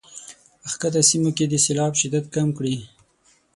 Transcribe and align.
په 0.61 0.67
ښکته 0.71 1.01
سیمو 1.09 1.31
کې 1.37 1.45
د 1.47 1.55
سیلاب 1.65 1.93
شدت 2.01 2.25
کم 2.35 2.47
کړي. 2.57 2.75